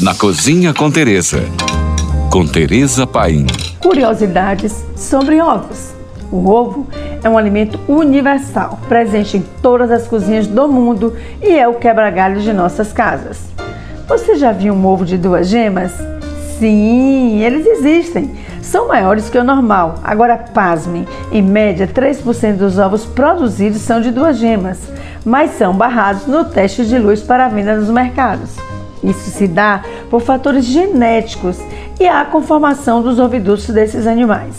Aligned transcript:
Na 0.00 0.14
Cozinha 0.14 0.72
com 0.72 0.92
Teresa. 0.92 1.42
Com 2.30 2.46
Teresa 2.46 3.04
Paim. 3.04 3.46
Curiosidades 3.80 4.84
sobre 4.94 5.40
ovos. 5.40 5.90
O 6.30 6.48
ovo 6.48 6.86
é 7.20 7.28
um 7.28 7.36
alimento 7.36 7.80
universal, 7.88 8.78
presente 8.88 9.38
em 9.38 9.44
todas 9.60 9.90
as 9.90 10.06
cozinhas 10.06 10.46
do 10.46 10.68
mundo 10.68 11.16
e 11.42 11.58
é 11.58 11.66
o 11.66 11.74
quebra-galho 11.74 12.40
de 12.40 12.52
nossas 12.52 12.92
casas. 12.92 13.40
Você 14.06 14.36
já 14.36 14.52
viu 14.52 14.72
um 14.72 14.86
ovo 14.86 15.04
de 15.04 15.18
duas 15.18 15.48
gemas? 15.48 15.90
Sim, 16.60 17.40
eles 17.40 17.66
existem. 17.66 18.36
São 18.62 18.86
maiores 18.86 19.28
que 19.28 19.36
o 19.38 19.42
normal. 19.42 19.96
Agora, 20.04 20.36
pasme, 20.38 21.08
em 21.32 21.42
média, 21.42 21.88
3% 21.88 22.54
dos 22.54 22.78
ovos 22.78 23.04
produzidos 23.04 23.82
são 23.82 24.00
de 24.00 24.12
duas 24.12 24.38
gemas, 24.38 24.78
mas 25.24 25.58
são 25.58 25.74
barrados 25.74 26.24
no 26.28 26.44
teste 26.44 26.86
de 26.86 26.96
luz 27.00 27.20
para 27.20 27.48
venda 27.48 27.74
nos 27.74 27.90
mercados. 27.90 28.50
Isso 29.02 29.30
se 29.30 29.46
dá 29.46 29.82
por 30.10 30.20
fatores 30.20 30.64
genéticos 30.64 31.58
e 32.00 32.06
a 32.06 32.24
conformação 32.24 33.02
dos 33.02 33.18
ovidutos 33.18 33.68
desses 33.68 34.06
animais. 34.06 34.56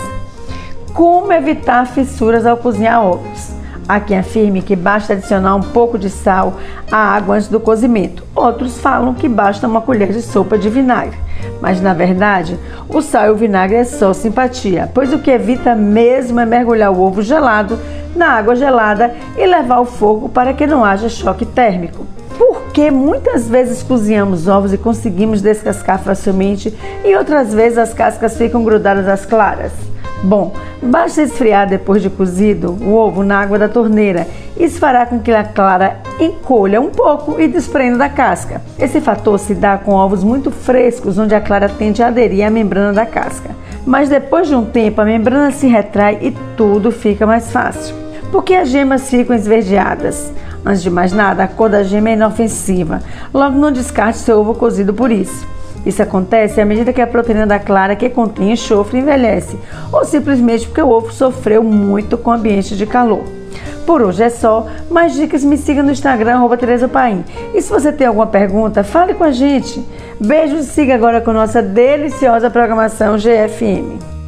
Como 0.93 1.31
evitar 1.31 1.85
fissuras 1.85 2.45
ao 2.45 2.57
cozinhar 2.57 3.03
ovos? 3.03 3.59
Há 3.87 3.99
quem 3.99 4.19
afirme 4.19 4.61
que 4.61 4.75
basta 4.75 5.13
adicionar 5.13 5.55
um 5.55 5.61
pouco 5.61 5.97
de 5.97 6.09
sal 6.09 6.53
à 6.91 6.97
água 6.97 7.35
antes 7.35 7.47
do 7.47 7.59
cozimento. 7.59 8.23
Outros 8.35 8.77
falam 8.77 9.15
que 9.15 9.27
basta 9.27 9.67
uma 9.67 9.81
colher 9.81 10.11
de 10.11 10.21
sopa 10.21 10.57
de 10.57 10.69
vinagre. 10.69 11.17
Mas 11.59 11.81
na 11.81 11.93
verdade, 11.93 12.59
o 12.87 13.01
sal 13.01 13.27
e 13.27 13.29
o 13.31 13.35
vinagre 13.35 13.77
é 13.77 13.83
só 13.83 14.13
simpatia, 14.13 14.89
pois 14.93 15.11
o 15.11 15.19
que 15.19 15.31
evita 15.31 15.73
mesmo 15.73 16.39
é 16.39 16.45
mergulhar 16.45 16.91
o 16.91 17.01
ovo 17.01 17.21
gelado 17.21 17.79
na 18.15 18.33
água 18.33 18.55
gelada 18.55 19.15
e 19.37 19.45
levar 19.45 19.75
ao 19.75 19.85
fogo 19.85 20.29
para 20.29 20.53
que 20.53 20.67
não 20.67 20.85
haja 20.85 21.09
choque 21.09 21.45
térmico 21.45 22.05
porque 22.69 22.91
muitas 22.91 23.49
vezes 23.49 23.81
cozinhamos 23.81 24.47
ovos 24.47 24.71
e 24.71 24.77
conseguimos 24.77 25.41
descascar 25.41 25.97
facilmente 26.03 26.71
e 27.03 27.15
outras 27.15 27.51
vezes 27.51 27.79
as 27.79 27.95
cascas 27.95 28.37
ficam 28.37 28.63
grudadas 28.63 29.07
às 29.07 29.25
claras. 29.25 29.71
Bom, 30.21 30.53
basta 30.79 31.23
esfriar 31.23 31.67
depois 31.67 31.99
de 32.03 32.11
cozido 32.11 32.77
o 32.79 32.93
ovo 32.93 33.23
na 33.23 33.41
água 33.41 33.57
da 33.57 33.67
torneira. 33.67 34.27
Isso 34.55 34.77
fará 34.77 35.07
com 35.07 35.19
que 35.19 35.31
a 35.31 35.43
clara 35.43 35.97
encolha 36.19 36.79
um 36.79 36.91
pouco 36.91 37.41
e 37.41 37.47
desprenda 37.47 37.97
da 37.97 38.09
casca. 38.09 38.61
Esse 38.77 39.01
fator 39.01 39.39
se 39.39 39.55
dá 39.55 39.75
com 39.79 39.93
ovos 39.93 40.23
muito 40.23 40.51
frescos, 40.51 41.17
onde 41.17 41.33
a 41.33 41.41
clara 41.41 41.69
tende 41.69 42.03
a 42.03 42.07
aderir 42.07 42.45
à 42.45 42.51
membrana 42.51 42.93
da 42.93 43.05
casca. 43.05 43.49
Mas 43.83 44.09
depois 44.09 44.47
de 44.47 44.53
um 44.53 44.65
tempo, 44.65 45.01
a 45.01 45.05
membrana 45.05 45.49
se 45.49 45.65
retrai 45.65 46.19
e 46.21 46.31
tudo 46.55 46.91
fica 46.91 47.25
mais 47.25 47.51
fácil. 47.51 47.95
Por 48.31 48.43
que 48.43 48.53
as 48.53 48.69
gemas 48.69 49.09
ficam 49.09 49.35
esverdeadas? 49.35 50.31
Antes 50.65 50.81
de 50.81 50.89
mais 50.89 51.11
nada, 51.11 51.43
a 51.43 51.47
cor 51.47 51.69
da 51.69 51.83
gema 51.83 52.09
é 52.09 52.13
inofensiva. 52.13 53.01
Logo, 53.33 53.57
não 53.57 53.71
descarte 53.71 54.19
seu 54.19 54.39
ovo 54.39 54.53
cozido 54.55 54.93
por 54.93 55.11
isso. 55.11 55.47
Isso 55.85 56.03
acontece 56.03 56.59
à 56.59 56.65
medida 56.65 56.91
que 56.91 57.01
a 57.01 57.07
proteína 57.07 57.47
da 57.47 57.57
clara 57.57 57.95
que 57.95 58.09
contém 58.09 58.51
enxofre 58.51 58.99
envelhece, 58.99 59.57
ou 59.91 60.03
simplesmente 60.03 60.67
porque 60.67 60.81
o 60.81 60.89
ovo 60.89 61.11
sofreu 61.11 61.63
muito 61.63 62.17
com 62.17 62.31
o 62.31 62.33
ambiente 62.33 62.75
de 62.75 62.85
calor. 62.85 63.23
Por 63.85 64.01
hoje 64.01 64.21
é 64.21 64.29
só. 64.29 64.67
Mais 64.89 65.13
dicas, 65.13 65.43
me 65.43 65.57
siga 65.57 65.81
no 65.81 65.91
Instagram, 65.91 66.35
arroba 66.35 66.57
Tereza 66.57 66.87
Paim. 66.87 67.23
E 67.55 67.61
se 67.61 67.71
você 67.71 67.91
tem 67.91 68.05
alguma 68.05 68.27
pergunta, 68.27 68.83
fale 68.83 69.15
com 69.15 69.23
a 69.23 69.31
gente. 69.31 69.83
Beijos 70.19 70.67
e 70.67 70.69
siga 70.69 70.93
agora 70.93 71.21
com 71.21 71.33
nossa 71.33 71.61
deliciosa 71.61 72.51
programação 72.51 73.17
GFM. 73.17 74.18